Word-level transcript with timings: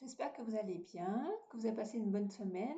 j'espère 0.00 0.32
que 0.32 0.42
vous 0.42 0.56
allez 0.56 0.78
bien, 0.92 1.30
que 1.50 1.56
vous 1.56 1.66
avez 1.66 1.76
passé 1.76 1.98
une 1.98 2.10
bonne 2.10 2.30
semaine. 2.30 2.76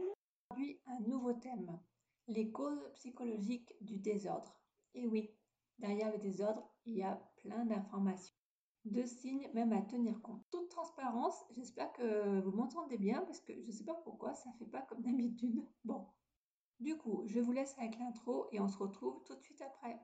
Aujourd'hui, 0.50 0.80
un 0.86 1.00
nouveau 1.06 1.32
thème, 1.32 1.78
les 2.26 2.50
causes 2.50 2.88
psychologiques 2.94 3.74
du 3.80 3.98
désordre. 3.98 4.54
Et 4.94 5.06
oui, 5.06 5.30
derrière 5.78 6.10
le 6.12 6.18
désordre, 6.18 6.68
il 6.86 6.94
y 6.94 7.02
a 7.02 7.20
plein 7.36 7.64
d'informations, 7.64 8.34
de 8.84 9.04
signes 9.04 9.48
même 9.54 9.72
à 9.72 9.82
tenir 9.82 10.20
compte. 10.22 10.42
Toute 10.50 10.68
transparence, 10.68 11.44
j'espère 11.56 11.92
que 11.92 12.40
vous 12.40 12.52
m'entendez 12.52 12.98
bien 12.98 13.20
parce 13.22 13.40
que 13.40 13.52
je 13.60 13.66
ne 13.66 13.72
sais 13.72 13.84
pas 13.84 14.00
pourquoi, 14.04 14.34
ça 14.34 14.50
ne 14.50 14.56
fait 14.58 14.70
pas 14.70 14.82
comme 14.82 15.02
d'habitude. 15.02 15.62
Bon, 15.84 16.06
du 16.80 16.96
coup, 16.96 17.24
je 17.26 17.40
vous 17.40 17.52
laisse 17.52 17.74
avec 17.78 17.98
l'intro 17.98 18.46
et 18.52 18.60
on 18.60 18.68
se 18.68 18.78
retrouve 18.78 19.22
tout 19.24 19.34
de 19.34 19.42
suite 19.42 19.62
après. 19.62 19.98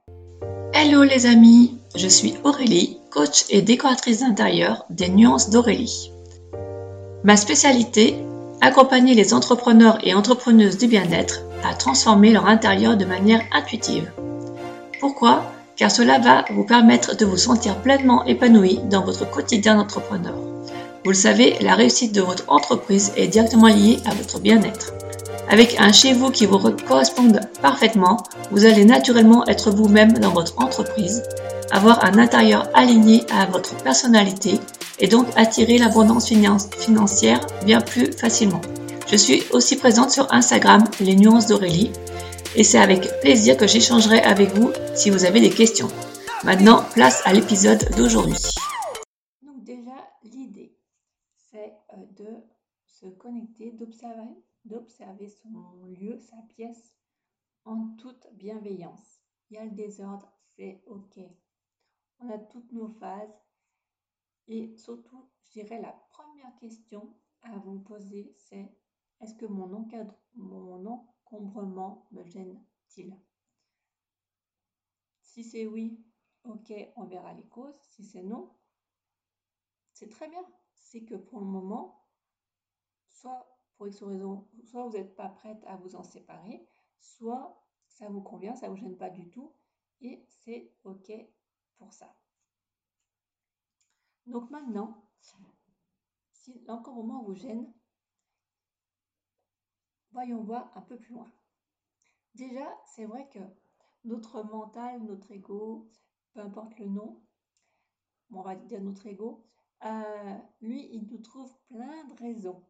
Hello 0.74 1.04
les 1.04 1.24
amis, 1.24 1.78
je 1.94 2.08
suis 2.08 2.34
Aurélie, 2.42 2.98
coach 3.10 3.44
et 3.48 3.62
décoratrice 3.62 4.20
d'intérieur 4.20 4.84
des 4.90 5.08
Nuances 5.08 5.48
d'Aurélie. 5.48 6.13
Ma 7.25 7.38
spécialité, 7.38 8.17
accompagner 8.61 9.14
les 9.14 9.32
entrepreneurs 9.32 9.96
et 10.03 10.12
entrepreneuses 10.12 10.76
du 10.76 10.89
bien-être 10.89 11.40
à 11.67 11.72
transformer 11.72 12.31
leur 12.31 12.46
intérieur 12.46 12.98
de 12.98 13.07
manière 13.07 13.40
intuitive. 13.50 14.11
Pourquoi? 15.00 15.43
Car 15.75 15.90
cela 15.90 16.18
va 16.18 16.45
vous 16.50 16.64
permettre 16.64 17.17
de 17.17 17.25
vous 17.25 17.39
sentir 17.39 17.76
pleinement 17.76 18.26
épanoui 18.26 18.79
dans 18.90 19.03
votre 19.03 19.29
quotidien 19.31 19.76
d'entrepreneur. 19.76 20.34
Vous 21.03 21.12
le 21.12 21.17
savez, 21.17 21.57
la 21.62 21.75
réussite 21.75 22.14
de 22.14 22.21
votre 22.21 22.45
entreprise 22.48 23.12
est 23.17 23.29
directement 23.29 23.68
liée 23.68 24.00
à 24.04 24.12
votre 24.12 24.39
bien-être. 24.39 24.93
Avec 25.48 25.81
un 25.81 25.93
chez 25.93 26.12
vous 26.12 26.31
qui 26.31 26.45
vous 26.45 26.59
corresponde 26.86 27.40
parfaitement, 27.62 28.18
vous 28.50 28.67
allez 28.67 28.84
naturellement 28.84 29.46
être 29.46 29.70
vous-même 29.70 30.12
dans 30.12 30.32
votre 30.32 30.62
entreprise, 30.62 31.22
avoir 31.70 32.05
un 32.05 32.19
intérieur 32.19 32.69
aligné 32.75 33.22
à 33.33 33.47
votre 33.47 33.75
personnalité 33.77 34.61
et 34.98 35.08
donc 35.08 35.27
attirer 35.36 35.78
l'abondance 35.78 36.28
financière 36.28 37.41
bien 37.64 37.80
plus 37.80 38.12
facilement. 38.12 38.61
Je 39.08 39.17
suis 39.17 39.42
aussi 39.53 39.77
présente 39.77 40.11
sur 40.11 40.33
Instagram, 40.33 40.84
les 41.00 41.14
nuances 41.14 41.47
d'Aurélie, 41.47 41.92
et 42.56 42.64
c'est 42.64 42.78
avec 42.78 43.20
plaisir 43.20 43.56
que 43.56 43.67
j'échangerai 43.67 44.20
avec 44.20 44.50
vous 44.50 44.72
si 44.95 45.11
vous 45.11 45.25
avez 45.25 45.41
des 45.41 45.50
questions. 45.50 45.89
Maintenant, 46.45 46.84
place 46.95 47.22
à 47.25 47.33
l'épisode 47.33 47.84
d'aujourd'hui. 47.97 48.37
Donc 49.42 49.65
déjà, 49.65 49.97
l'idée, 50.22 50.77
c'est 51.50 51.72
euh, 51.92 51.97
de 52.17 52.28
se 52.87 53.06
connecter, 53.06 53.72
d'observer 53.72 54.37
d'observer 54.65 55.28
son 55.28 55.84
lieu, 55.87 56.19
sa 56.19 56.37
pièce 56.55 56.95
en 57.65 57.95
toute 57.97 58.27
bienveillance. 58.33 59.20
Il 59.50 59.56
y 59.56 59.59
a 59.59 59.65
le 59.65 59.70
désordre, 59.70 60.33
c'est 60.56 60.83
OK. 60.87 61.19
On 62.20 62.31
a 62.31 62.39
toutes 62.39 62.72
nos 62.72 62.89
phases 62.89 63.44
et 64.47 64.77
surtout, 64.77 65.28
je 65.45 65.61
dirais 65.61 65.81
la 65.81 65.92
première 66.11 66.55
question 66.56 67.14
à 67.42 67.56
vous 67.59 67.81
poser, 67.81 68.34
c'est 68.37 68.73
est-ce 69.20 69.34
que 69.34 69.47
mon, 69.47 69.73
encadre, 69.73 70.14
mon 70.34 70.84
encombrement 70.87 72.06
me 72.11 72.25
gêne-t-il? 72.25 73.17
Si 75.20 75.45
c'est 75.45 75.67
oui, 75.67 76.05
ok, 76.45 76.72
on 76.97 77.05
verra 77.05 77.33
les 77.34 77.47
causes. 77.48 77.78
Si 77.91 78.05
c'est 78.05 78.22
non, 78.22 78.55
c'est 79.92 80.09
très 80.09 80.28
bien. 80.28 80.45
C'est 80.75 81.05
que 81.05 81.15
pour 81.15 81.41
le 81.41 81.47
moment, 81.47 82.06
soit 83.09 83.48
pour 83.77 83.89
X 83.89 84.03
raison, 84.03 84.48
soit 84.65 84.87
vous 84.87 84.92
n'êtes 84.92 85.17
pas 85.17 85.28
prête 85.28 85.65
à 85.67 85.77
vous 85.77 85.97
en 85.97 86.03
séparer, 86.03 86.69
soit 86.98 87.61
ça 87.89 88.09
vous 88.09 88.22
convient, 88.22 88.55
ça 88.55 88.69
ne 88.69 88.72
vous 88.72 88.77
gêne 88.77 88.97
pas 88.97 89.11
du 89.11 89.28
tout, 89.31 89.53
et 90.00 90.25
c'est 90.28 90.72
OK 90.84 91.12
pour 91.77 91.92
ça. 91.92 92.15
Donc 94.27 94.50
maintenant, 94.50 95.05
si 96.33 96.62
l'encombrement 96.67 97.22
vous 97.22 97.34
gêne, 97.34 97.72
voyons 100.12 100.42
voir 100.42 100.70
un 100.77 100.83
peu 100.83 100.98
plus 100.98 101.14
loin. 101.14 101.31
Déjà, 102.34 102.66
c'est 102.94 103.05
vrai 103.05 103.28
que 103.28 103.39
notre 104.04 104.43
mental, 104.43 105.03
notre 105.03 105.31
ego, 105.32 105.91
peu 106.32 106.41
importe 106.41 106.78
le 106.78 106.87
nom, 106.87 107.22
on 108.32 108.43
va 108.43 108.56
dire 108.56 108.81
notre 108.81 109.06
ego, 109.06 109.44
euh, 109.84 110.38
lui, 110.60 110.88
il 110.93 111.06
nous 111.06 111.19
trouve 111.19 111.54
plein 111.69 112.04
de 112.04 112.15
raisons 112.15 112.65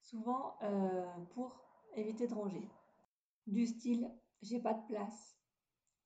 souvent 0.00 0.56
euh, 0.62 1.06
pour 1.34 1.60
éviter 1.94 2.26
de 2.26 2.34
ranger. 2.34 2.68
Du 3.46 3.66
style 3.66 4.10
j'ai 4.42 4.58
pas 4.58 4.74
de 4.74 4.86
place 4.86 5.36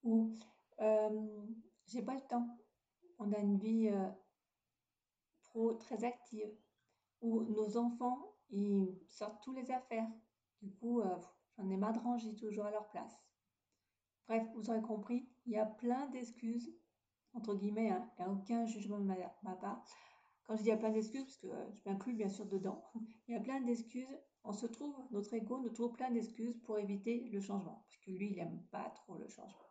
ou 0.02 0.36
euh, 0.80 1.54
j'ai 1.86 2.02
pas 2.02 2.14
le 2.14 2.20
temps. 2.22 2.58
On 3.18 3.32
a 3.32 3.38
une 3.38 3.58
vie 3.58 3.90
euh, 5.56 5.74
très 5.74 6.04
active 6.04 6.50
ou 7.20 7.42
nos 7.44 7.76
enfants 7.76 8.34
ils 8.50 8.98
sortent 9.08 9.42
tous 9.42 9.52
les 9.52 9.70
affaires. 9.70 10.08
Du 10.62 10.70
coup, 10.70 11.02
j'en 11.56 11.70
ai 11.70 11.76
marre 11.76 11.92
de 11.92 11.98
ranger 11.98 12.34
toujours 12.36 12.66
à 12.66 12.70
leur 12.70 12.88
place. 12.88 13.24
Bref, 14.26 14.46
vous 14.54 14.70
aurez 14.70 14.80
compris, 14.80 15.28
il 15.44 15.52
y 15.52 15.58
a 15.58 15.66
plein 15.66 16.06
d'excuses, 16.08 16.72
entre 17.34 17.54
guillemets, 17.54 17.90
hein. 17.90 18.10
a 18.18 18.30
aucun 18.30 18.64
jugement 18.66 18.98
de 18.98 19.04
ma 19.04 19.56
part, 19.56 19.84
quand 20.44 20.56
je 20.56 20.62
dis 20.62 20.68
il 20.68 20.70
y 20.70 20.74
a 20.74 20.78
plein 20.78 20.90
d'excuses, 20.90 21.24
parce 21.24 21.38
que 21.38 21.46
euh, 21.46 21.70
je 21.74 21.90
m'inclus 21.90 22.14
bien 22.14 22.28
sûr 22.28 22.46
dedans, 22.46 22.82
il 23.28 23.34
y 23.34 23.36
a 23.36 23.40
plein 23.40 23.60
d'excuses. 23.60 24.06
On 24.44 24.52
se 24.52 24.66
trouve, 24.66 24.94
notre 25.10 25.32
ego 25.32 25.58
nous 25.58 25.70
trouve 25.70 25.92
plein 25.92 26.10
d'excuses 26.10 26.58
pour 26.64 26.78
éviter 26.78 27.28
le 27.30 27.40
changement, 27.40 27.82
parce 27.86 27.96
que 27.98 28.10
lui, 28.10 28.30
il 28.30 28.36
n'aime 28.36 28.62
pas 28.70 28.90
trop 28.90 29.16
le 29.16 29.26
changement. 29.26 29.70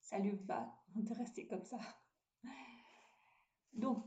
Ça 0.00 0.18
lui 0.18 0.36
va 0.44 0.74
de 0.94 1.14
rester 1.14 1.46
comme 1.46 1.64
ça. 1.64 1.78
Donc, 3.72 4.06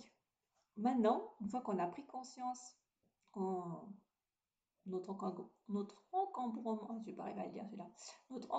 maintenant, 0.77 1.33
une 1.41 1.49
fois 1.49 1.61
qu'on 1.61 1.79
a 1.79 1.87
pris 1.87 2.05
conscience 2.05 2.77
notre, 4.85 5.15
notre 5.67 6.03
encombrement, 6.11 7.01
je 7.05 7.11
pas 7.11 7.25
à 7.25 7.47
dire 7.49 7.65
celui-là, 7.65 7.89
notre 8.29 8.49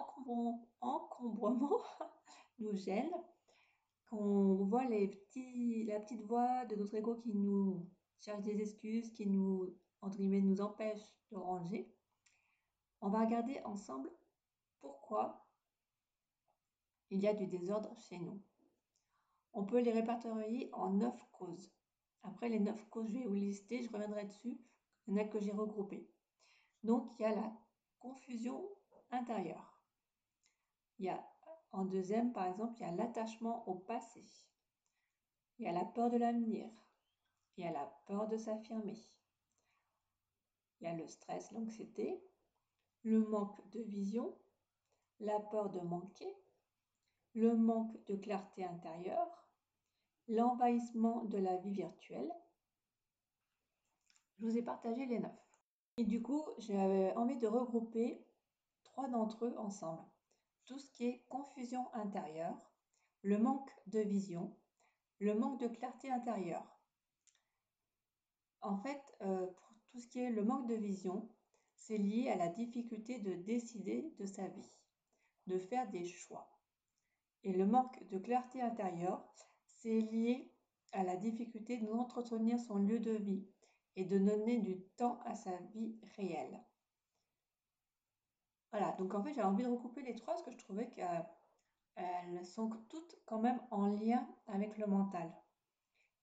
encombrement 0.80 1.78
nous 2.58 2.76
gêne, 2.76 3.10
qu'on 4.10 4.64
voit 4.64 4.84
la 4.84 5.06
petite 5.06 6.22
voix 6.22 6.64
de 6.66 6.76
notre 6.76 6.94
ego 6.94 7.16
qui 7.16 7.34
nous 7.34 7.88
cherche 8.20 8.42
des 8.42 8.60
excuses, 8.60 9.12
qui 9.12 9.26
nous, 9.26 9.74
entre 10.00 10.16
guillemets, 10.16 10.40
nous 10.40 10.60
empêche 10.60 11.02
de 11.30 11.36
ranger, 11.36 11.94
on 13.00 13.10
va 13.10 13.24
regarder 13.24 13.60
ensemble 13.64 14.10
pourquoi 14.80 15.46
il 17.10 17.20
y 17.20 17.28
a 17.28 17.34
du 17.34 17.46
désordre 17.46 17.94
chez 17.96 18.18
nous. 18.18 18.42
On 19.52 19.64
peut 19.64 19.80
les 19.80 19.92
répertorier 19.92 20.68
en 20.72 20.90
neuf 20.90 21.16
causes. 21.32 21.70
Après 22.22 22.48
les 22.48 22.60
neuf 22.60 22.88
causes, 22.90 23.08
je 23.08 23.18
vais 23.18 23.26
vous 23.26 23.34
lister, 23.34 23.82
je 23.82 23.90
reviendrai 23.90 24.24
dessus. 24.24 24.60
Il 25.06 25.14
y 25.14 25.18
en 25.18 25.22
a 25.22 25.24
que 25.24 25.40
j'ai 25.40 25.52
regroupées. 25.52 26.08
Donc, 26.82 27.10
il 27.18 27.22
y 27.22 27.24
a 27.24 27.34
la 27.34 27.52
confusion 27.98 28.68
intérieure. 29.10 29.80
Il 30.98 31.06
y 31.06 31.08
a 31.08 31.24
en 31.72 31.84
deuxième, 31.84 32.32
par 32.32 32.46
exemple, 32.46 32.74
il 32.78 32.82
y 32.82 32.88
a 32.88 32.92
l'attachement 32.92 33.68
au 33.68 33.74
passé. 33.74 34.24
Il 35.58 35.66
y 35.66 35.68
a 35.68 35.72
la 35.72 35.84
peur 35.84 36.10
de 36.10 36.16
l'avenir. 36.16 36.68
Il 37.56 37.64
y 37.64 37.66
a 37.66 37.72
la 37.72 37.86
peur 38.06 38.28
de 38.28 38.36
s'affirmer. 38.36 38.96
Il 40.80 40.84
y 40.84 40.86
a 40.86 40.94
le 40.94 41.06
stress, 41.06 41.50
l'anxiété, 41.52 42.22
le 43.02 43.20
manque 43.26 43.68
de 43.70 43.80
vision, 43.80 44.36
la 45.20 45.40
peur 45.40 45.70
de 45.70 45.80
manquer, 45.80 46.32
le 47.34 47.56
manque 47.56 48.02
de 48.06 48.16
clarté 48.16 48.64
intérieure, 48.64 49.47
l'envahissement 50.28 51.24
de 51.24 51.38
la 51.38 51.56
vie 51.56 51.72
virtuelle. 51.72 52.32
Je 54.38 54.46
vous 54.46 54.56
ai 54.56 54.62
partagé 54.62 55.06
les 55.06 55.18
neuf. 55.18 55.32
Et 55.96 56.04
du 56.04 56.22
coup, 56.22 56.44
j'avais 56.58 57.12
envie 57.16 57.38
de 57.38 57.46
regrouper 57.46 58.24
trois 58.84 59.08
d'entre 59.08 59.46
eux 59.46 59.58
ensemble 59.58 60.04
tout 60.68 60.78
ce 60.78 60.90
qui 60.90 61.06
est 61.06 61.24
confusion 61.30 61.92
intérieure, 61.94 62.54
le 63.22 63.38
manque 63.38 63.70
de 63.86 64.00
vision, 64.00 64.54
le 65.18 65.34
manque 65.34 65.58
de 65.60 65.66
clarté 65.66 66.10
intérieure. 66.10 66.78
En 68.60 68.76
fait, 68.76 69.02
euh, 69.22 69.46
pour 69.46 69.74
tout 69.90 69.98
ce 69.98 70.08
qui 70.08 70.20
est 70.20 70.30
le 70.30 70.44
manque 70.44 70.68
de 70.68 70.74
vision, 70.74 71.26
c'est 71.74 71.96
lié 71.96 72.28
à 72.28 72.36
la 72.36 72.48
difficulté 72.48 73.18
de 73.18 73.32
décider 73.32 74.14
de 74.18 74.26
sa 74.26 74.46
vie, 74.46 74.70
de 75.46 75.58
faire 75.58 75.88
des 75.88 76.04
choix. 76.04 76.50
Et 77.44 77.54
le 77.54 77.64
manque 77.64 78.06
de 78.08 78.18
clarté 78.18 78.60
intérieure, 78.60 79.26
c'est 79.78 80.00
lié 80.00 80.52
à 80.92 81.02
la 81.04 81.16
difficulté 81.16 81.78
d'entretenir 81.78 82.58
son 82.58 82.78
lieu 82.78 82.98
de 82.98 83.12
vie 83.12 83.46
et 83.96 84.04
de 84.04 84.18
donner 84.18 84.58
du 84.58 84.80
temps 84.96 85.20
à 85.24 85.34
sa 85.34 85.56
vie 85.74 85.96
réelle. 86.16 86.60
Voilà, 88.72 88.92
donc 88.92 89.14
en 89.14 89.22
fait, 89.22 89.34
j'ai 89.34 89.42
envie 89.42 89.64
de 89.64 89.68
recouper 89.68 90.02
les 90.02 90.14
trois 90.14 90.34
parce 90.34 90.44
que 90.44 90.50
je 90.50 90.58
trouvais 90.58 90.90
qu'elles 90.90 92.46
sont 92.46 92.70
toutes 92.88 93.16
quand 93.24 93.40
même 93.40 93.60
en 93.70 93.88
lien 93.88 94.28
avec 94.46 94.76
le 94.78 94.86
mental. 94.86 95.32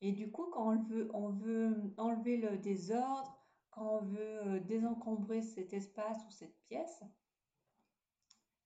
Et 0.02 0.12
du 0.12 0.32
coup, 0.32 0.46
quand 0.52 0.74
on 0.74 0.84
veut, 0.84 1.10
on 1.14 1.30
veut 1.30 1.94
enlever 1.98 2.38
le 2.38 2.58
désordre, 2.58 3.36
quand 3.72 3.98
on 3.98 4.02
veut 4.02 4.48
euh, 4.48 4.60
désencombrer 4.60 5.42
cet 5.42 5.74
espace 5.74 6.24
ou 6.28 6.32
cette 6.32 6.58
pièce 6.64 7.04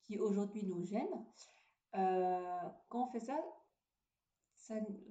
qui 0.03 0.17
aujourd'hui 0.19 0.63
nous 0.65 0.83
gêne, 0.83 1.25
euh, 1.95 2.69
quand 2.89 3.07
on 3.07 3.11
fait 3.11 3.19
ça, 3.19 3.39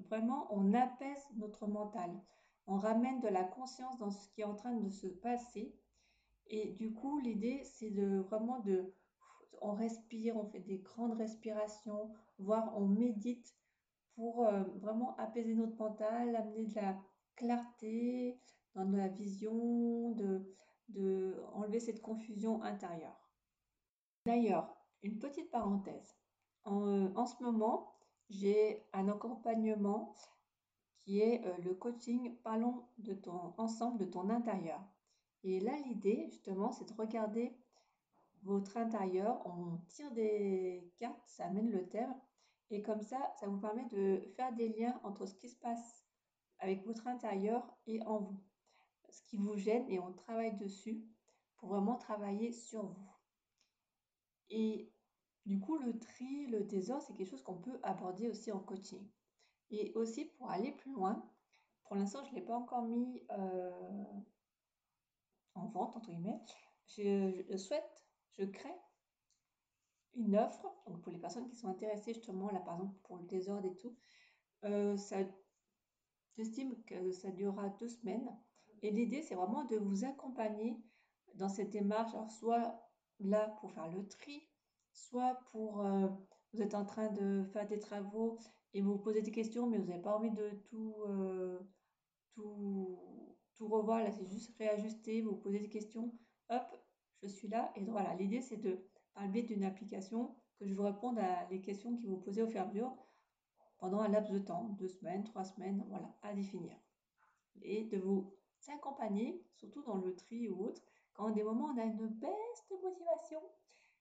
vraiment, 0.08 0.46
on 0.50 0.72
apaise 0.74 1.26
notre 1.36 1.66
mental. 1.66 2.10
on 2.68 2.76
ramène 2.76 3.20
de 3.20 3.28
la 3.28 3.44
conscience 3.44 3.98
dans 3.98 4.10
ce 4.10 4.28
qui 4.28 4.42
est 4.42 4.44
en 4.44 4.54
train 4.54 4.74
de 4.74 4.90
se 4.90 5.06
passer. 5.06 5.74
Et 6.48 6.72
du 6.72 6.92
coup, 6.92 7.18
l'idée, 7.18 7.62
c'est 7.64 7.90
de 7.90 8.18
vraiment 8.18 8.60
de, 8.60 8.92
on 9.62 9.72
respire, 9.72 10.36
on 10.36 10.44
fait 10.44 10.60
des 10.60 10.78
grandes 10.78 11.14
respirations, 11.14 12.10
voire 12.38 12.76
on 12.76 12.86
médite 12.86 13.54
pour 14.14 14.46
euh, 14.46 14.64
vraiment 14.76 15.16
apaiser 15.16 15.54
notre 15.54 15.76
mental, 15.78 16.36
amener 16.36 16.64
de 16.66 16.74
la 16.74 16.98
clarté 17.36 18.38
dans 18.74 18.84
la 18.84 19.08
vision, 19.08 20.12
de, 20.12 20.54
de 20.88 21.42
enlever 21.54 21.80
cette 21.80 22.02
confusion 22.02 22.62
intérieure. 22.62 23.30
D'ailleurs, 24.26 24.76
une 25.02 25.18
petite 25.18 25.50
parenthèse. 25.50 26.18
En, 26.64 27.14
en 27.16 27.26
ce 27.26 27.42
moment, 27.42 27.94
j'ai 28.28 28.86
un 28.92 29.08
accompagnement 29.08 30.14
qui 31.00 31.20
est 31.20 31.44
euh, 31.46 31.56
le 31.64 31.74
coaching 31.74 32.36
Parlons 32.42 32.84
de 32.98 33.14
ton 33.14 33.54
ensemble 33.56 33.98
de 33.98 34.04
ton 34.04 34.28
intérieur. 34.30 34.80
Et 35.44 35.60
là, 35.60 35.72
l'idée, 35.86 36.26
justement, 36.30 36.72
c'est 36.72 36.88
de 36.88 36.94
regarder 36.94 37.56
votre 38.42 38.76
intérieur. 38.76 39.40
On 39.46 39.78
tire 39.88 40.10
des 40.12 40.92
cartes, 40.98 41.26
ça 41.26 41.46
amène 41.46 41.70
le 41.70 41.88
thème. 41.88 42.14
Et 42.70 42.82
comme 42.82 43.00
ça, 43.00 43.32
ça 43.40 43.46
vous 43.46 43.58
permet 43.58 43.86
de 43.86 44.20
faire 44.36 44.52
des 44.52 44.68
liens 44.68 45.00
entre 45.04 45.26
ce 45.26 45.34
qui 45.34 45.48
se 45.48 45.58
passe 45.58 46.04
avec 46.58 46.84
votre 46.84 47.06
intérieur 47.06 47.66
et 47.86 48.02
en 48.02 48.18
vous. 48.18 48.40
Ce 49.08 49.22
qui 49.22 49.38
vous 49.38 49.56
gêne 49.56 49.88
et 49.88 49.98
on 49.98 50.12
travaille 50.12 50.54
dessus 50.56 51.02
pour 51.56 51.70
vraiment 51.70 51.96
travailler 51.96 52.52
sur 52.52 52.84
vous. 52.84 53.10
Et 54.50 54.92
du 55.48 55.58
coup, 55.58 55.78
le 55.78 55.98
tri, 55.98 56.46
le 56.48 56.62
désordre, 56.62 57.02
c'est 57.02 57.14
quelque 57.14 57.30
chose 57.30 57.42
qu'on 57.42 57.56
peut 57.56 57.80
aborder 57.82 58.28
aussi 58.28 58.52
en 58.52 58.58
coaching. 58.58 59.02
Et 59.70 59.92
aussi 59.94 60.26
pour 60.26 60.50
aller 60.50 60.72
plus 60.72 60.92
loin, 60.92 61.26
pour 61.84 61.96
l'instant, 61.96 62.22
je 62.22 62.30
ne 62.30 62.34
l'ai 62.34 62.42
pas 62.42 62.54
encore 62.54 62.82
mis 62.82 63.22
euh, 63.30 64.04
en 65.54 65.66
vente, 65.68 65.96
entre 65.96 66.10
guillemets. 66.10 66.38
Je, 66.86 67.56
souhaite, 67.56 68.04
je 68.32 68.44
crée 68.44 68.76
une 70.14 70.36
offre, 70.36 70.66
pour 71.02 71.12
les 71.12 71.18
personnes 71.18 71.48
qui 71.48 71.56
sont 71.56 71.68
intéressées 71.68 72.12
justement, 72.12 72.50
là 72.50 72.60
par 72.60 72.74
exemple 72.74 72.98
pour 73.04 73.16
le 73.16 73.24
désordre 73.24 73.66
et 73.66 73.76
tout, 73.76 73.96
euh, 74.64 74.96
j'estime 76.36 76.82
que 76.84 77.10
ça 77.10 77.30
durera 77.30 77.70
deux 77.70 77.88
semaines. 77.88 78.36
Et 78.82 78.90
l'idée, 78.90 79.22
c'est 79.22 79.34
vraiment 79.34 79.64
de 79.64 79.76
vous 79.76 80.04
accompagner 80.04 80.76
dans 81.36 81.48
cette 81.48 81.70
démarche, 81.70 82.12
alors 82.12 82.30
soit 82.30 82.78
là 83.20 83.48
pour 83.60 83.70
faire 83.70 83.88
le 83.88 84.06
tri, 84.06 84.46
soit 84.98 85.38
pour 85.50 85.80
euh, 85.80 86.08
vous 86.52 86.62
êtes 86.62 86.74
en 86.74 86.84
train 86.84 87.08
de 87.08 87.44
faire 87.52 87.66
des 87.66 87.78
travaux 87.78 88.38
et 88.74 88.80
vous 88.80 88.98
posez 88.98 89.22
des 89.22 89.30
questions, 89.32 89.66
mais 89.66 89.78
vous 89.78 89.86
n'avez 89.86 90.02
pas 90.02 90.16
envie 90.16 90.30
de 90.30 90.50
tout, 90.64 90.94
euh, 91.06 91.58
tout, 92.34 92.98
tout 93.54 93.68
revoir. 93.68 94.02
Là, 94.02 94.10
c'est 94.10 94.26
juste 94.26 94.56
réajuster, 94.58 95.22
vous 95.22 95.36
posez 95.36 95.60
des 95.60 95.68
questions. 95.68 96.12
Hop, 96.50 96.76
je 97.22 97.28
suis 97.28 97.48
là. 97.48 97.72
Et 97.76 97.84
voilà, 97.84 98.14
l'idée, 98.14 98.40
c'est 98.40 98.56
de, 98.56 98.86
par 99.14 99.24
le 99.24 99.30
biais 99.30 99.42
d'une 99.42 99.64
application, 99.64 100.34
que 100.58 100.66
je 100.66 100.74
vous 100.74 100.82
réponde 100.82 101.18
à 101.18 101.48
les 101.50 101.60
questions 101.60 101.94
qui 101.96 102.06
vous 102.06 102.16
posez 102.16 102.42
au 102.42 102.48
fur 102.48 102.56
et 102.56 102.64
à 102.64 102.66
mesure 102.66 102.96
pendant 103.78 104.00
un 104.00 104.08
laps 104.08 104.32
de 104.32 104.40
temps, 104.40 104.64
deux 104.78 104.88
semaines, 104.88 105.22
trois 105.24 105.44
semaines, 105.44 105.84
voilà, 105.88 106.12
à 106.22 106.34
définir. 106.34 106.76
Et 107.62 107.84
de 107.84 107.98
vous 107.98 108.34
accompagner, 108.68 109.40
surtout 109.54 109.82
dans 109.82 109.96
le 109.98 110.14
tri 110.14 110.48
ou 110.48 110.64
autre, 110.64 110.82
quand 111.14 111.30
des 111.30 111.44
moments 111.44 111.72
on 111.74 111.78
a 111.78 111.84
une 111.84 112.08
baisse 112.08 112.66
de 112.70 112.76
motivation. 112.82 113.40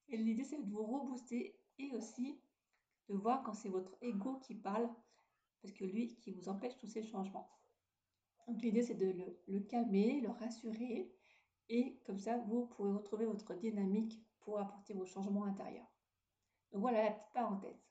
Et 0.09 0.17
l'idée, 0.17 0.43
c'est 0.43 0.61
de 0.61 0.69
vous 0.69 0.85
rebooster 0.85 1.59
et 1.79 1.91
aussi 1.91 2.39
de 3.09 3.15
voir 3.15 3.43
quand 3.43 3.53
c'est 3.53 3.69
votre 3.69 3.95
ego 4.01 4.39
qui 4.39 4.55
parle, 4.55 4.89
parce 5.61 5.73
que 5.73 5.85
lui 5.85 6.15
qui 6.19 6.31
vous 6.31 6.49
empêche 6.49 6.77
tous 6.77 6.87
ces 6.87 7.03
changements. 7.03 7.49
Donc 8.47 8.61
l'idée 8.61 8.81
c'est 8.81 8.95
de 8.95 9.07
le, 9.07 9.39
le, 9.47 9.59
calmer, 9.61 10.21
le 10.21 10.29
rassurer, 10.29 11.11
et 11.69 11.99
comme 12.05 12.19
ça 12.19 12.37
vous 12.37 12.67
pourrez 12.67 12.91
retrouver 12.91 13.25
votre 13.25 13.53
dynamique 13.55 14.21
pour 14.39 14.59
apporter 14.59 14.93
vos 14.93 15.05
changements 15.05 15.45
intérieurs. 15.45 15.91
Donc 16.71 16.81
voilà 16.81 17.03
la 17.03 17.11
petite 17.11 17.33
parenthèse. 17.33 17.87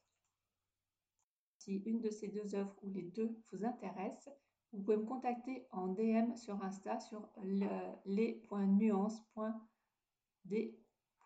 Si 1.59 1.77
une 1.79 2.01
de 2.01 2.11
ces 2.11 2.29
deux 2.29 2.55
offres 2.55 2.79
ou 2.83 2.91
les 2.91 3.03
deux 3.03 3.37
vous 3.51 3.65
intéressent, 3.65 4.33
vous 4.73 4.83
pouvez 4.83 4.97
me 4.97 5.05
contacter 5.05 5.67
en 5.71 5.89
DM 5.89 6.35
sur 6.37 6.63
Insta 6.63 7.01
sur 7.01 7.29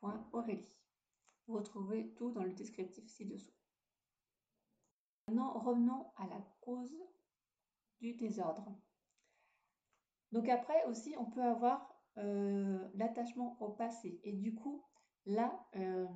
les.nuance.d.aurélie. 0.03 0.69
Vous 1.47 1.55
retrouvez 1.55 2.13
tout 2.15 2.31
dans 2.31 2.45
le 2.45 2.53
descriptif 2.53 3.07
ci-dessous. 3.09 3.53
Maintenant, 5.27 5.59
revenons 5.59 6.07
à 6.17 6.27
la 6.27 6.41
cause 6.61 6.97
du 8.01 8.15
désordre. 8.15 8.75
Donc 10.33 10.49
après 10.49 10.85
aussi, 10.87 11.15
on 11.19 11.27
peut 11.27 11.43
avoir 11.43 11.89
euh, 12.19 12.89
l'attachement 12.95 13.57
au 13.61 13.71
passé. 13.71 14.21
Et 14.25 14.33
du 14.33 14.55
coup, 14.55 14.85
là, 15.27 15.67
euh, 15.77 16.07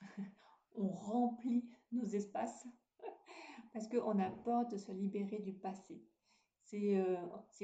on 0.76 0.88
remplit 0.88 1.68
nos 1.92 2.04
espaces 2.04 2.66
parce 3.72 3.88
qu'on 3.88 4.18
a 4.18 4.30
peur 4.30 4.66
de 4.68 4.76
se 4.76 4.92
libérer 4.92 5.38
du 5.38 5.52
passé. 5.52 6.02
C'est 6.62 6.96
euh, 6.96 7.16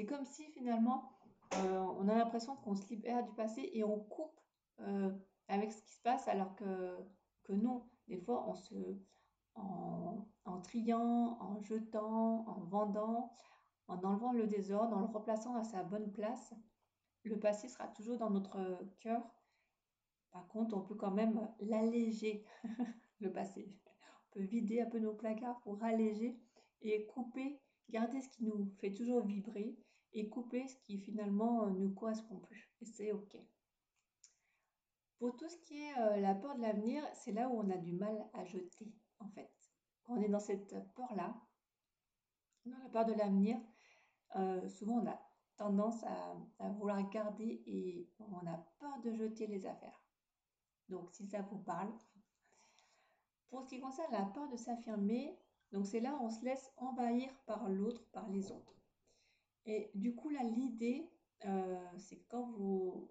comme 0.07 0.25
si 0.25 0.51
finalement, 0.51 1.11
on 1.53 2.07
a 2.07 2.15
l'impression 2.15 2.55
qu'on 2.55 2.75
se 2.75 2.87
libère 2.87 3.23
du 3.23 3.33
passé 3.33 3.69
et 3.73 3.83
on 3.83 3.99
coupe 3.99 4.40
euh, 4.81 5.11
avec 5.47 5.71
ce 5.71 5.81
qui 5.83 5.93
se 5.93 6.01
passe 6.01 6.27
alors 6.27 6.55
que, 6.55 6.97
que. 7.43 7.53
Des 8.07 8.17
fois, 8.17 8.45
en, 9.55 10.27
en 10.45 10.61
triant, 10.61 11.37
en 11.39 11.61
jetant, 11.61 12.45
en 12.47 12.59
vendant, 12.65 13.33
en 13.87 14.03
enlevant 14.03 14.33
le 14.33 14.47
désordre, 14.47 14.95
en 14.97 15.01
le 15.01 15.05
replaçant 15.05 15.55
à 15.55 15.63
sa 15.63 15.83
bonne 15.83 16.11
place, 16.11 16.53
le 17.23 17.39
passé 17.39 17.67
sera 17.67 17.87
toujours 17.89 18.17
dans 18.17 18.29
notre 18.29 18.57
cœur. 18.99 19.21
Par 20.31 20.47
contre, 20.47 20.75
on 20.75 20.81
peut 20.81 20.95
quand 20.95 21.11
même 21.11 21.47
l'alléger, 21.59 22.45
le 23.19 23.31
passé. 23.31 23.73
On 24.31 24.39
peut 24.39 24.45
vider 24.45 24.81
un 24.81 24.89
peu 24.89 24.99
nos 24.99 25.13
placards 25.13 25.59
pour 25.61 25.83
alléger 25.83 26.39
et 26.81 27.05
couper, 27.07 27.59
garder 27.89 28.21
ce 28.21 28.29
qui 28.29 28.43
nous 28.45 28.73
fait 28.79 28.93
toujours 28.93 29.25
vibrer 29.25 29.77
et 30.13 30.29
couper 30.29 30.67
ce 30.67 30.77
qui 30.79 30.97
finalement 30.97 31.67
ne 31.67 31.87
correspond 31.89 32.39
plus. 32.39 32.73
Et 32.81 32.85
c'est 32.85 33.11
OK. 33.11 33.37
Pour 35.21 35.37
tout 35.37 35.47
ce 35.47 35.57
qui 35.57 35.77
est 35.77 35.95
euh, 35.99 36.19
la 36.19 36.33
peur 36.33 36.55
de 36.55 36.63
l'avenir, 36.63 37.03
c'est 37.13 37.31
là 37.31 37.47
où 37.47 37.59
on 37.59 37.69
a 37.69 37.77
du 37.77 37.93
mal 37.93 38.27
à 38.33 38.43
jeter, 38.43 38.91
en 39.19 39.27
fait. 39.27 39.53
On 40.07 40.19
est 40.19 40.29
dans 40.29 40.39
cette 40.39 40.73
peur-là, 40.95 41.39
dans 42.65 42.79
la 42.79 42.89
peur 42.89 43.05
de 43.05 43.13
l'avenir, 43.13 43.59
euh, 44.35 44.67
souvent 44.67 44.95
on 44.95 45.07
a 45.07 45.21
tendance 45.57 46.03
à, 46.05 46.35
à, 46.57 46.69
vouloir 46.69 47.07
garder 47.11 47.61
et 47.67 48.09
on 48.17 48.47
a 48.47 48.65
peur 48.79 48.99
de 49.03 49.13
jeter 49.13 49.45
les 49.45 49.63
affaires. 49.67 50.03
Donc 50.89 51.11
si 51.11 51.27
ça 51.27 51.43
vous 51.43 51.59
parle. 51.59 51.93
Pour 53.51 53.61
ce 53.61 53.67
qui 53.67 53.79
concerne 53.79 54.11
la 54.13 54.25
peur 54.25 54.49
de 54.49 54.57
s'affirmer, 54.57 55.37
donc 55.71 55.85
c'est 55.85 55.99
là 55.99 56.15
où 56.15 56.23
on 56.23 56.31
se 56.31 56.43
laisse 56.43 56.73
envahir 56.77 57.31
par 57.45 57.69
l'autre, 57.69 58.03
par 58.11 58.27
les 58.29 58.51
autres. 58.51 58.75
Et 59.67 59.91
du 59.93 60.15
coup 60.15 60.29
là 60.29 60.41
l'idée, 60.41 61.11
euh, 61.45 61.97
c'est 61.97 62.19
quand 62.27 62.51
vous, 62.51 63.09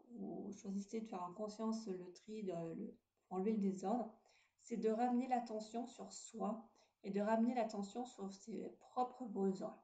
choisissez 0.53 1.01
de 1.01 1.07
faire 1.07 1.23
en 1.23 1.33
conscience 1.33 1.87
le 1.87 2.13
tri, 2.13 2.43
de, 2.45 2.53
le, 2.75 2.97
enlever 3.31 3.53
le 3.53 3.59
désordre, 3.59 4.15
c'est 4.63 4.77
de 4.77 4.89
ramener 4.89 5.29
l'attention 5.29 5.87
sur 5.87 6.13
soi 6.13 6.69
et 7.03 7.11
de 7.11 7.21
ramener 7.21 7.55
l'attention 7.55 8.05
sur 8.05 8.33
ses 8.33 8.71
propres 8.79 9.25
besoins. 9.25 9.81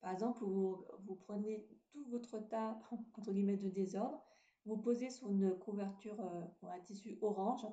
Par 0.00 0.12
exemple, 0.12 0.44
vous, 0.44 0.84
vous, 1.04 1.14
prenez 1.14 1.66
tout 1.90 2.04
votre 2.10 2.38
tas, 2.38 2.78
entre 3.16 3.32
guillemets, 3.32 3.56
de 3.56 3.70
désordre, 3.70 4.22
vous 4.64 4.76
posez 4.76 5.10
sur 5.10 5.30
une 5.30 5.58
couverture 5.58 6.20
euh, 6.20 6.44
ou 6.62 6.68
un 6.68 6.80
tissu 6.80 7.18
orange. 7.20 7.66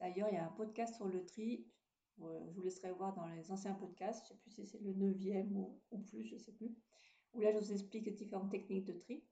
D'ailleurs, 0.00 0.28
il 0.30 0.34
y 0.34 0.38
a 0.38 0.46
un 0.46 0.52
podcast 0.52 0.96
sur 0.96 1.06
le 1.06 1.24
tri. 1.24 1.66
Euh, 2.22 2.46
je 2.48 2.54
vous 2.54 2.62
laisserai 2.62 2.92
voir 2.92 3.14
dans 3.14 3.26
les 3.26 3.50
anciens 3.52 3.74
podcasts. 3.74 4.26
Je 4.26 4.32
ne 4.32 4.36
sais 4.36 4.42
plus 4.42 4.50
si 4.50 4.66
c'est 4.66 4.80
le 4.80 4.92
neuvième 4.94 5.56
ou, 5.56 5.80
ou 5.90 5.98
plus, 5.98 6.24
je 6.24 6.34
ne 6.34 6.40
sais 6.40 6.52
plus. 6.52 6.76
Où 7.36 7.40
là, 7.40 7.52
je 7.52 7.58
vous 7.58 7.72
explique 7.72 8.08
différentes 8.14 8.50
techniques 8.50 8.86
de 8.86 8.92
tri. 8.92 9.22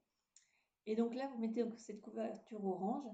Et 0.85 0.95
donc 0.95 1.15
là, 1.15 1.27
vous 1.27 1.39
mettez 1.39 1.65
cette 1.77 2.01
couverture 2.01 2.63
orange 2.63 3.07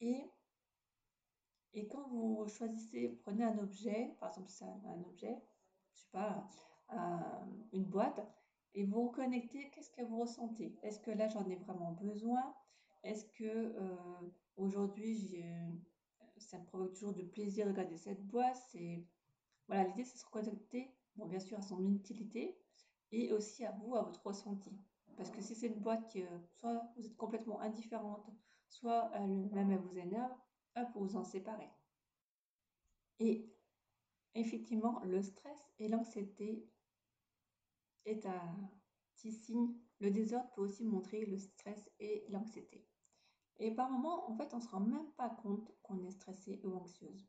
et 0.00 1.88
quand 1.88 2.06
vous 2.08 2.46
choisissez, 2.48 3.18
prenez 3.22 3.42
un 3.42 3.58
objet, 3.58 4.16
par 4.20 4.30
exemple 4.30 4.50
c'est 4.50 4.64
un, 4.64 5.02
objet, 5.08 5.42
je 5.92 6.00
sais 6.00 6.08
pas, 6.12 6.46
un, 6.88 7.48
une 7.72 7.84
boîte, 7.84 8.20
et 8.74 8.84
vous 8.84 9.08
reconnectez, 9.08 9.70
qu'est-ce 9.70 9.90
que 9.90 10.02
vous 10.02 10.20
ressentez? 10.20 10.76
Est-ce 10.82 11.00
que 11.00 11.10
là 11.10 11.28
j'en 11.28 11.48
ai 11.48 11.56
vraiment 11.56 11.92
besoin? 11.92 12.54
Est-ce 13.02 13.24
que 13.26 13.44
euh, 13.44 13.96
aujourd'hui 14.56 15.44
ça 16.36 16.58
me 16.58 16.64
provoque 16.64 16.94
toujours 16.94 17.14
du 17.14 17.24
plaisir 17.24 17.66
de 17.66 17.72
regarder 17.72 17.96
cette 17.96 18.24
boîte? 18.26 18.76
Voilà, 19.66 19.84
l'idée 19.84 20.04
c'est 20.04 20.14
de 20.14 20.18
se 20.18 20.26
reconnecter, 20.26 20.94
bon 21.16 21.26
bien 21.26 21.40
sûr 21.40 21.58
à 21.58 21.62
son 21.62 21.84
utilité 21.88 22.56
et 23.14 23.32
aussi 23.32 23.64
à 23.64 23.70
vous, 23.72 23.94
à 23.94 24.02
votre 24.02 24.24
ressenti. 24.26 24.72
Parce 25.16 25.30
que 25.30 25.40
si 25.40 25.54
c'est 25.54 25.68
une 25.68 25.80
boîte 25.80 26.08
qui, 26.08 26.24
soit 26.58 26.82
vous 26.96 27.06
êtes 27.06 27.16
complètement 27.16 27.60
indifférente, 27.60 28.28
soit 28.68 29.10
elle, 29.14 29.48
même 29.52 29.70
elle 29.70 29.80
vous 29.80 29.98
énerve, 29.98 30.32
hop, 30.76 30.88
vous 30.96 31.16
en 31.16 31.24
séparez. 31.24 31.70
Et 33.20 33.48
effectivement, 34.34 35.00
le 35.04 35.22
stress 35.22 35.58
et 35.78 35.88
l'anxiété 35.88 36.68
est 38.04 38.26
un, 38.26 38.70
petits 39.14 39.32
signes. 39.32 39.74
Le 40.00 40.10
désordre 40.10 40.50
peut 40.50 40.62
aussi 40.62 40.84
montrer 40.84 41.24
le 41.24 41.38
stress 41.38 41.88
et 42.00 42.26
l'anxiété. 42.28 42.84
Et 43.58 43.70
par 43.72 43.88
moments, 43.88 44.28
en 44.28 44.34
fait, 44.34 44.52
on 44.52 44.56
ne 44.56 44.62
se 44.62 44.68
rend 44.68 44.80
même 44.80 45.12
pas 45.12 45.30
compte 45.30 45.72
qu'on 45.82 46.02
est 46.02 46.10
stressé 46.10 46.60
ou 46.64 46.74
anxieuse. 46.74 47.28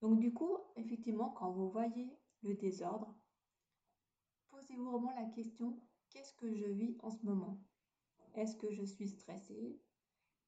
Donc 0.00 0.18
du 0.18 0.32
coup, 0.32 0.56
effectivement, 0.76 1.30
quand 1.30 1.50
vous 1.52 1.70
voyez 1.70 2.18
le 2.42 2.54
désordre, 2.54 3.14
posez-vous 4.54 4.90
vraiment 4.90 5.14
la 5.14 5.26
question, 5.26 5.76
qu'est-ce 6.10 6.32
que 6.34 6.52
je 6.54 6.66
vis 6.66 6.96
en 7.02 7.10
ce 7.10 7.24
moment? 7.24 7.60
Est-ce 8.34 8.56
que 8.56 8.70
je 8.70 8.84
suis 8.84 9.08
stressée? 9.08 9.80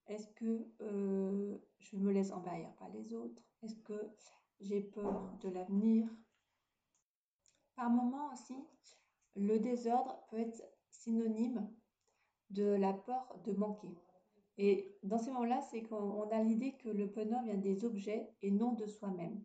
Est-ce 0.06 0.28
que 0.28 0.68
euh, 0.80 1.58
je 1.78 1.96
me 1.96 2.12
laisse 2.12 2.30
envahir 2.30 2.72
par 2.76 2.88
les 2.90 3.12
autres? 3.14 3.42
Est-ce 3.62 3.74
que 3.76 4.00
j'ai 4.60 4.80
peur 4.80 5.36
de 5.40 5.48
l'avenir? 5.48 6.08
Par 7.74 7.90
moments 7.90 8.32
aussi, 8.32 8.56
le 9.34 9.58
désordre 9.58 10.24
peut 10.30 10.38
être 10.38 10.62
synonyme 10.90 11.68
de 12.50 12.64
la 12.64 12.92
peur 12.92 13.40
de 13.44 13.52
manquer. 13.52 13.94
Et 14.58 14.96
dans 15.02 15.18
ces 15.18 15.30
moments-là, 15.30 15.60
c'est 15.60 15.82
qu'on 15.82 16.30
a 16.30 16.42
l'idée 16.42 16.76
que 16.78 16.88
le 16.88 17.06
bonheur 17.06 17.42
vient 17.42 17.58
des 17.58 17.84
objets 17.84 18.32
et 18.40 18.50
non 18.50 18.72
de 18.72 18.86
soi-même. 18.86 19.44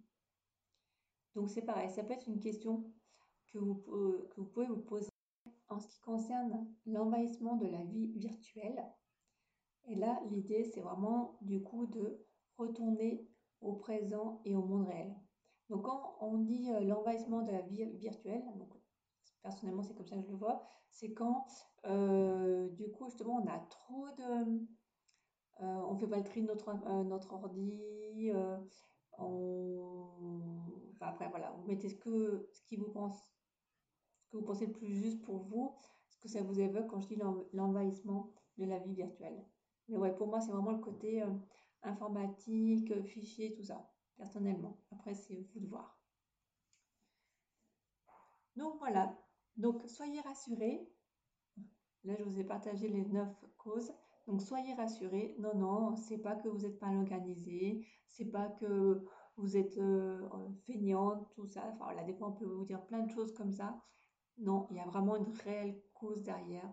Donc 1.36 1.50
c'est 1.50 1.64
pareil, 1.64 1.90
ça 1.90 2.04
peut 2.04 2.14
être 2.14 2.28
une 2.28 2.40
question 2.40 2.86
que 3.52 3.60
vous, 3.60 3.76
pouvez 3.76 4.68
vous 4.68 4.82
poser 4.82 5.10
en 5.70 5.80
ce 5.80 5.88
qui 5.88 6.00
concerne 6.02 6.68
l'envahissement 6.86 7.56
de 7.56 7.68
la 7.68 7.84
vie 7.84 8.12
virtuelle. 8.14 8.84
Et 9.86 9.96
là, 9.96 10.20
l'idée, 10.30 10.64
c'est 10.64 10.82
vraiment 10.82 11.38
du 11.42 11.62
coup 11.62 11.86
de 11.88 12.26
retourner 12.58 13.28
au 13.62 13.74
présent 13.74 14.42
et 14.46 14.56
au 14.56 14.64
monde 14.64 14.88
réel. 14.88 15.16
Donc 15.70 15.86
quand 15.86 16.18
on 16.20 16.38
dit 16.38 16.70
euh, 16.72 16.82
l'envahissement 16.82 17.44
de 17.44 17.52
la 17.52 17.62
vie 17.62 17.86
virtuelle, 17.98 18.44
donc 18.58 18.74
personnellement 19.42 19.84
c'est 19.84 19.96
comme 19.96 20.06
ça 20.06 20.18
que 20.18 20.24
je 20.24 20.32
le 20.32 20.36
vois, 20.36 20.62
c'est 20.90 21.14
quand 21.14 21.46
euh, 21.86 22.68
du 22.72 22.92
coup 22.92 23.06
justement 23.06 23.42
on 23.42 23.48
a 23.48 23.60
trop 23.60 24.08
de 24.18 24.68
on 25.62 25.66
euh, 25.66 25.86
on 25.90 25.96
fait 25.96 26.08
pas 26.08 26.18
le 26.18 26.24
tri 26.24 26.42
de 26.42 26.48
notre, 26.48 26.70
euh, 26.70 27.04
notre 27.04 27.34
ordi. 27.34 28.32
Euh, 28.32 28.58
après, 31.00 31.30
voilà, 31.30 31.52
vous 31.52 31.68
mettez 31.68 31.90
ce, 31.90 31.96
que, 31.96 32.48
ce 32.52 32.62
qui 32.64 32.76
vous 32.76 32.90
pense, 32.90 33.31
que 34.32 34.38
vous 34.38 34.44
pensez 34.44 34.66
le 34.66 34.72
plus 34.72 34.94
juste 34.94 35.22
pour 35.22 35.40
vous, 35.44 35.76
ce 36.10 36.18
que 36.20 36.28
ça 36.28 36.42
vous 36.42 36.60
évoque 36.60 36.88
quand 36.88 37.02
je 37.02 37.08
dis 37.08 37.20
l'envahissement 37.54 38.32
de 38.58 38.66
la 38.66 38.80
vie 38.80 38.94
virtuelle. 38.94 39.46
Mais 39.88 39.98
ouais, 39.98 40.16
pour 40.16 40.28
moi, 40.28 40.40
c'est 40.40 40.52
vraiment 40.52 40.72
le 40.72 40.80
côté 40.80 41.24
informatique, 41.84 43.02
fichier, 43.04 43.54
tout 43.54 43.64
ça, 43.64 43.92
personnellement. 44.18 44.78
Après, 44.92 45.14
c'est 45.14 45.48
vous 45.54 45.60
de 45.60 45.68
voir. 45.68 46.00
Donc 48.56 48.78
voilà, 48.80 49.18
donc 49.58 49.82
soyez 49.88 50.22
rassurés. 50.22 50.88
Là, 52.04 52.16
je 52.18 52.24
vous 52.24 52.40
ai 52.40 52.44
partagé 52.44 52.88
les 52.88 53.06
neuf 53.06 53.46
causes. 53.58 53.94
Donc 54.28 54.42
soyez 54.42 54.74
rassurés, 54.74 55.36
non, 55.40 55.56
non, 55.56 55.96
c'est 55.96 56.20
pas 56.20 56.36
que 56.36 56.48
vous 56.48 56.60
n'êtes 56.60 56.80
pas 56.80 56.88
organisé, 56.88 57.86
c'est 58.08 58.30
pas 58.30 58.48
que 58.50 59.04
vous 59.38 59.58
êtes 59.58 59.78
euh, 59.78 60.28
feignante, 60.66 61.28
tout 61.34 61.48
ça. 61.48 61.64
Enfin 61.74 61.94
là, 61.94 62.04
des 62.04 62.14
fois, 62.14 62.28
on 62.28 62.34
peut 62.34 62.46
vous 62.46 62.66
dire 62.66 62.86
plein 62.86 63.02
de 63.02 63.10
choses 63.10 63.34
comme 63.34 63.52
ça. 63.52 63.82
Non, 64.42 64.68
il 64.72 64.78
y 64.78 64.80
a 64.80 64.86
vraiment 64.86 65.16
une 65.16 65.32
réelle 65.44 65.80
cause 65.94 66.24
derrière. 66.24 66.70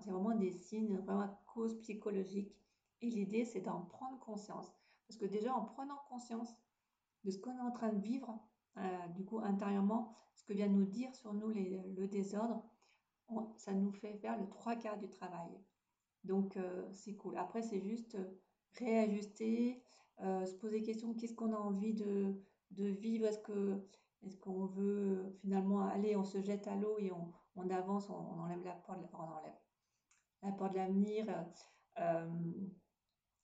C'est 0.00 0.10
vraiment 0.10 0.34
des 0.34 0.50
signes, 0.50 0.96
vraiment 0.98 1.24
une 1.24 1.36
cause 1.46 1.78
psychologique. 1.78 2.54
Et 3.00 3.08
l'idée, 3.08 3.44
c'est 3.44 3.60
d'en 3.60 3.82
prendre 3.82 4.18
conscience. 4.18 4.72
Parce 5.06 5.18
que 5.18 5.26
déjà, 5.26 5.54
en 5.54 5.64
prenant 5.64 5.98
conscience 6.08 6.54
de 7.24 7.30
ce 7.30 7.38
qu'on 7.38 7.56
est 7.56 7.60
en 7.60 7.70
train 7.70 7.92
de 7.92 8.00
vivre, 8.00 8.38
euh, 8.78 9.08
du 9.08 9.24
coup, 9.24 9.38
intérieurement, 9.40 10.14
ce 10.34 10.44
que 10.44 10.52
vient 10.52 10.68
nous 10.68 10.84
dire 10.84 11.14
sur 11.14 11.34
nous 11.34 11.48
le 11.48 12.06
désordre, 12.06 12.64
ça 13.56 13.72
nous 13.72 13.92
fait 13.92 14.14
faire 14.14 14.38
le 14.38 14.48
trois 14.48 14.76
quarts 14.76 14.98
du 14.98 15.08
travail. 15.08 15.50
Donc, 16.24 16.56
euh, 16.56 16.88
c'est 16.92 17.14
cool. 17.14 17.36
Après, 17.36 17.62
c'est 17.62 17.80
juste 17.80 18.14
euh, 18.14 18.40
réajuster, 18.78 19.82
se 20.18 20.54
poser 20.54 20.80
des 20.80 20.86
questions, 20.86 21.14
qu'est-ce 21.14 21.34
qu'on 21.34 21.52
a 21.52 21.58
envie 21.58 21.94
de, 21.94 22.36
vivre? 22.70 23.26
Est-ce 23.26 23.40
que 23.40 23.82
est-ce 24.24 24.36
qu'on 24.38 24.66
veut 24.66 25.30
finalement 25.40 25.86
aller, 25.86 26.16
on 26.16 26.24
se 26.24 26.40
jette 26.40 26.66
à 26.66 26.76
l'eau 26.76 26.98
et 26.98 27.10
on, 27.56 27.70
avance, 27.70 28.08
on, 28.10 28.40
enlève 28.40 28.62
la 28.64 28.72
porte, 28.72 29.00
de 30.72 30.76
l'avenir 30.76 31.26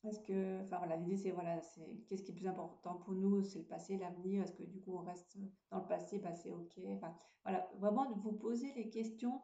Est-ce 0.04 0.20
que, 0.20 0.60
enfin 0.62 0.78
voilà, 0.78 0.96
l'idée 0.96 1.16
c'est 1.16 1.30
voilà, 1.30 1.60
c'est 1.60 2.04
qu'est-ce 2.06 2.22
qui 2.22 2.32
est 2.32 2.34
plus 2.34 2.46
important 2.46 2.96
pour 2.96 3.14
nous, 3.14 3.42
c'est 3.42 3.60
le 3.60 3.64
passé, 3.66 3.96
l'avenir. 3.98 4.42
Est-ce 4.44 4.52
que 4.52 4.62
du 4.62 4.80
coup 4.80 4.94
on 4.94 5.02
reste 5.02 5.36
dans 5.70 5.80
le 5.80 5.86
passé, 5.86 6.18
bah 6.18 6.34
c'est 6.34 6.50
ok. 6.50 6.78
Enfin 6.94 7.14
voilà, 7.44 7.68
vraiment 7.78 8.06
de 8.10 8.14
vous 8.14 8.32
poser 8.32 8.72
les 8.74 8.88
questions 8.90 9.40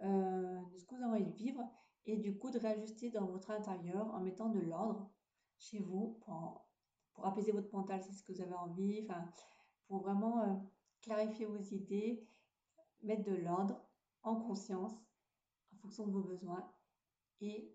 de 0.00 0.78
ce 0.78 0.84
que 0.84 0.94
vous 0.94 1.02
avez 1.02 1.22
envie 1.22 1.24
de 1.24 1.36
vivre 1.36 1.60
et 2.06 2.16
du 2.16 2.38
coup 2.38 2.50
de 2.50 2.58
réajuster 2.58 3.10
dans 3.10 3.26
votre 3.26 3.50
intérieur 3.50 4.14
en 4.14 4.20
mettant 4.20 4.48
de 4.48 4.60
l'ordre 4.60 5.10
chez 5.58 5.80
vous 5.80 6.18
pour, 6.24 6.64
apaiser 7.24 7.50
votre 7.52 7.74
mental, 7.74 8.00
c'est 8.00 8.12
ce 8.12 8.22
que 8.22 8.32
vous 8.32 8.40
avez 8.40 8.54
envie, 8.54 9.00
enfin, 9.02 9.24
pour 9.88 10.02
vraiment 10.02 10.42
euh, 10.42 10.54
clarifier 11.00 11.46
vos 11.46 11.58
idées, 11.58 12.26
mettre 13.02 13.24
de 13.24 13.34
l'ordre 13.34 13.80
en 14.22 14.36
conscience 14.36 14.92
en 15.72 15.76
fonction 15.78 16.06
de 16.06 16.12
vos 16.12 16.22
besoins 16.22 16.72
et 17.40 17.74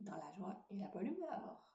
dans 0.00 0.16
la 0.16 0.32
joie 0.32 0.66
et 0.70 0.76
la 0.76 0.86
bonne 0.88 1.06
humeur. 1.06 1.66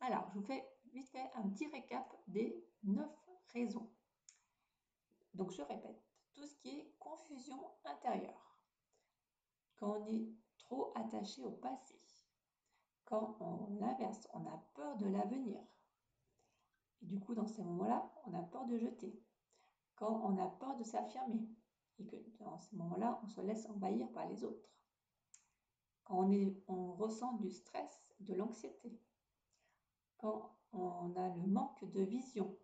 Alors, 0.00 0.28
je 0.30 0.38
vous 0.38 0.44
fais 0.44 0.64
vite 0.92 1.08
fait 1.08 1.30
un 1.34 1.48
petit 1.48 1.66
récap 1.68 2.14
des 2.26 2.64
neuf 2.82 3.10
raisons. 3.52 3.90
Donc, 5.34 5.50
je 5.52 5.62
répète, 5.62 6.02
tout 6.34 6.44
ce 6.44 6.54
qui 6.56 6.70
est 6.70 6.94
confusion 6.98 7.58
intérieure. 7.84 8.58
Quand 9.76 9.98
on 9.98 10.06
est 10.06 10.28
trop 10.58 10.92
attaché 10.94 11.42
au 11.44 11.50
passé. 11.50 11.94
Quand 13.04 13.36
on 13.40 13.74
l'inverse, 13.80 14.28
on 14.34 14.44
a 14.46 14.58
peur 14.74 14.96
de 14.96 15.06
l'avenir. 15.06 15.60
Et 17.02 17.06
du 17.06 17.18
coup, 17.20 17.34
dans 17.34 17.46
ces 17.46 17.62
moments-là, 17.62 18.12
on 18.26 18.34
a 18.34 18.42
peur 18.42 18.66
de 18.66 18.78
jeter. 18.78 19.20
Quand 19.96 20.22
on 20.24 20.38
a 20.38 20.48
peur 20.48 20.76
de 20.76 20.84
s'affirmer. 20.84 21.48
Et 21.98 22.06
que 22.06 22.16
dans 22.38 22.58
ces 22.58 22.76
moments-là, 22.76 23.20
on 23.24 23.28
se 23.28 23.40
laisse 23.40 23.66
envahir 23.66 24.10
par 24.12 24.28
les 24.28 24.44
autres. 24.44 24.68
Quand 26.04 26.24
on, 26.24 26.54
on 26.68 26.92
ressent 26.94 27.34
du 27.34 27.50
stress, 27.50 28.04
de 28.20 28.34
l'anxiété. 28.34 29.00
Quand 30.18 30.56
on 30.72 31.14
a 31.16 31.28
le 31.34 31.46
manque 31.46 31.90
de 31.90 32.02
vision. 32.02 32.56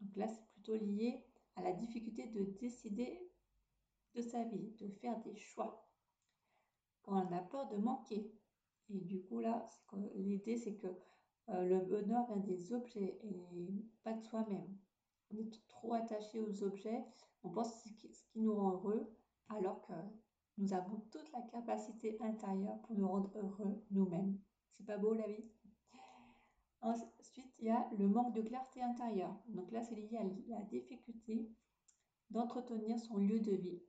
Donc 0.00 0.16
là, 0.16 0.26
c'est 0.26 0.46
plutôt 0.52 0.76
lié 0.76 1.24
à 1.56 1.62
la 1.62 1.72
difficulté 1.72 2.26
de 2.26 2.44
décider 2.58 3.30
de 4.14 4.22
sa 4.22 4.44
vie, 4.44 4.72
de 4.80 4.88
faire 4.88 5.20
des 5.20 5.36
choix 5.36 5.88
quand 7.02 7.26
on 7.26 7.32
a 7.32 7.40
peur 7.40 7.68
de 7.68 7.76
manquer. 7.76 8.32
Et 8.88 9.00
du 9.00 9.22
coup, 9.22 9.40
là, 9.40 9.68
l'idée, 10.14 10.56
c'est 10.56 10.76
que 10.76 10.88
euh, 11.52 11.64
le 11.64 11.80
bonheur 11.80 12.26
vient 12.26 12.36
des 12.36 12.72
objets 12.72 13.18
et 13.22 13.86
pas 14.02 14.12
de 14.12 14.22
soi-même. 14.22 14.76
On 15.32 15.38
est 15.38 15.68
trop 15.68 15.94
attaché 15.94 16.40
aux 16.40 16.62
objets, 16.62 17.04
on 17.42 17.50
pense 17.50 17.82
ce 17.82 17.88
qui, 17.94 18.12
ce 18.12 18.24
qui 18.26 18.40
nous 18.40 18.54
rend 18.54 18.72
heureux, 18.72 19.14
alors 19.48 19.80
que 19.82 19.92
nous 20.58 20.72
avons 20.74 21.00
toute 21.10 21.30
la 21.32 21.42
capacité 21.42 22.16
intérieure 22.20 22.78
pour 22.82 22.96
nous 22.96 23.08
rendre 23.08 23.30
heureux 23.36 23.82
nous-mêmes. 23.90 24.38
C'est 24.76 24.86
pas 24.86 24.98
beau 24.98 25.14
la 25.14 25.26
vie? 25.26 25.50
Ensuite, 26.82 27.54
il 27.60 27.66
y 27.66 27.70
a 27.70 27.88
le 27.96 28.08
manque 28.08 28.34
de 28.34 28.42
clarté 28.42 28.82
intérieure. 28.82 29.34
Donc 29.46 29.70
là, 29.70 29.82
c'est 29.82 29.94
lié 29.94 30.18
à 30.18 30.24
la 30.48 30.62
difficulté 30.64 31.48
d'entretenir 32.30 32.98
son 32.98 33.18
lieu 33.18 33.38
de 33.40 33.52
vie 33.52 33.82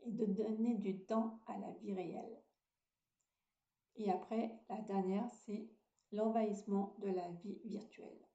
et 0.00 0.10
de 0.10 0.26
donner 0.26 0.74
du 0.76 1.04
temps 1.04 1.40
à 1.46 1.56
la 1.58 1.70
vie 1.72 1.94
réelle. 1.94 2.42
Et 3.96 4.10
après, 4.10 4.58
la 4.68 4.80
dernière, 4.82 5.28
c'est 5.32 5.70
l'envahissement 6.16 6.96
de 6.98 7.08
la 7.08 7.28
vie 7.42 7.60
virtuelle. 7.64 8.26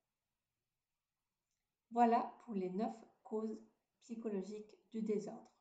Voilà 1.91 2.31
pour 2.45 2.53
les 2.53 2.69
neuf 2.69 2.95
causes 3.23 3.59
psychologiques 4.03 4.73
du 4.91 5.01
désordre. 5.01 5.51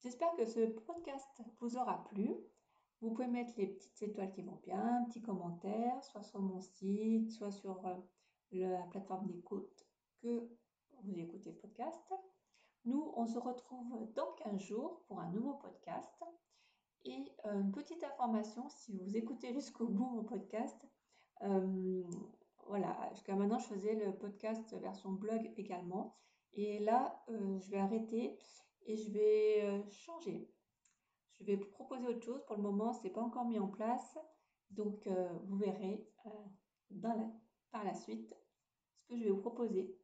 J'espère 0.00 0.34
que 0.36 0.46
ce 0.46 0.66
podcast 0.66 1.42
vous 1.60 1.76
aura 1.76 2.04
plu. 2.04 2.34
Vous 3.00 3.10
pouvez 3.10 3.26
mettre 3.26 3.52
les 3.56 3.66
petites 3.66 4.02
étoiles 4.02 4.32
qui 4.32 4.42
vont 4.42 4.60
bien, 4.62 5.02
un 5.02 5.04
petit 5.04 5.20
commentaire, 5.20 6.02
soit 6.04 6.22
sur 6.22 6.40
mon 6.40 6.60
site, 6.60 7.30
soit 7.30 7.50
sur 7.50 7.86
euh, 7.86 7.96
la 8.52 8.86
plateforme 8.86 9.26
d'écoute 9.26 9.86
que 10.20 10.48
vous 11.02 11.18
écoutez 11.18 11.50
le 11.50 11.58
podcast. 11.58 12.14
Nous, 12.84 13.12
on 13.16 13.26
se 13.26 13.38
retrouve 13.38 14.12
dans 14.14 14.32
15 14.34 14.60
jours 14.60 15.02
pour 15.06 15.20
un 15.20 15.30
nouveau 15.30 15.54
podcast. 15.54 16.22
Et 17.04 17.32
euh, 17.44 17.60
une 17.60 17.72
petite 17.72 18.02
information, 18.02 18.68
si 18.68 18.96
vous 18.96 19.16
écoutez 19.16 19.52
jusqu'au 19.52 19.86
bout 19.86 20.06
mon 20.06 20.24
podcast, 20.24 20.80
euh, 21.42 22.02
voilà, 22.66 23.10
jusqu'à 23.12 23.34
maintenant, 23.34 23.58
je 23.58 23.66
faisais 23.66 23.94
le 23.94 24.16
podcast 24.16 24.74
version 24.74 25.12
blog 25.12 25.52
également. 25.56 26.16
Et 26.54 26.78
là, 26.78 27.22
euh, 27.28 27.58
je 27.58 27.70
vais 27.70 27.78
arrêter 27.78 28.38
et 28.86 28.96
je 28.96 29.10
vais 29.10 29.84
changer. 29.90 30.50
Je 31.32 31.44
vais 31.44 31.56
vous 31.56 31.66
proposer 31.66 32.06
autre 32.06 32.24
chose. 32.24 32.42
Pour 32.46 32.56
le 32.56 32.62
moment, 32.62 32.92
ce 32.92 33.02
n'est 33.02 33.10
pas 33.10 33.22
encore 33.22 33.44
mis 33.44 33.58
en 33.58 33.68
place. 33.68 34.18
Donc, 34.70 35.08
vous 35.44 35.56
verrez 35.56 36.08
par 37.70 37.84
la 37.84 37.94
suite 37.94 38.34
ce 38.96 39.06
que 39.06 39.16
je 39.16 39.24
vais 39.24 39.30
vous 39.30 39.40
proposer. 39.40 39.94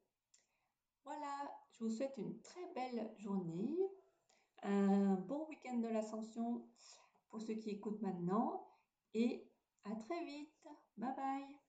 Voilà, 1.05 1.51
je 1.73 1.85
vous 1.85 1.91
souhaite 1.91 2.17
une 2.19 2.41
très 2.43 2.67
belle 2.75 3.11
journée. 3.17 3.79
Un 4.63 5.15
bon 5.15 5.47
week-end 5.49 5.79
de 5.79 5.89
l'ascension 5.89 6.69
pour 7.29 7.41
ceux 7.41 7.55
qui 7.55 7.71
écoutent 7.71 8.03
maintenant 8.03 8.67
et 9.15 9.51
à 9.85 9.95
très 9.97 10.25
vite. 10.25 10.69
Bye 10.97 11.15
bye. 11.17 11.60